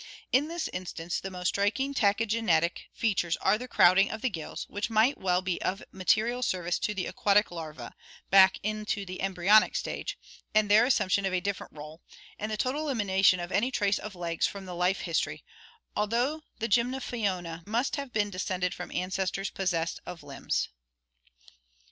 In 0.31 0.47
this 0.47 0.67
instance 0.69 1.19
the 1.19 1.29
most 1.29 1.49
striking 1.49 1.93
tachygenetic 1.93 1.93
RECAPITULATION, 1.93 2.49
RACIAL 2.49 2.53
OLD 2.55 2.71
AGE 2.71 3.13
217 3.13 3.15
features 3.15 3.37
are 3.37 3.57
the 3.59 3.67
crowding 3.67 4.09
of 4.09 4.21
the 4.23 4.29
gills, 4.31 4.65
which 4.67 4.89
might 4.89 5.17
well 5.19 5.41
be 5.43 5.61
of 5.61 5.83
material 5.91 6.41
service 6.41 6.79
to 6.79 6.95
the 6.95 7.05
aquatic 7.05 7.51
larva, 7.51 7.93
back 8.31 8.57
into 8.63 9.05
the 9.05 9.21
embryonic 9.21 9.75
stage, 9.75 10.17
and 10.55 10.71
their 10.71 10.85
assumption 10.85 11.23
of 11.27 11.33
a 11.35 11.39
different 11.39 11.75
rdle, 11.75 11.99
and 12.39 12.51
the 12.51 12.57
total 12.57 12.81
elimination 12.81 13.39
of 13.39 13.51
any 13.51 13.69
trace 13.69 13.99
of 13.99 14.15
legs 14.15 14.47
from 14.47 14.65
the 14.65 14.73
life 14.73 15.01
history, 15.01 15.43
although 15.95 16.41
the 16.57 16.67
Gymnophiona 16.67 17.61
must 17.67 17.95
have 17.97 18.11
been 18.11 18.31
descended 18.31 18.73
from 18.73 18.91
ancestors 18.91 19.51
possessed 19.51 19.99
of 20.07 20.23
limbs. 20.23 20.69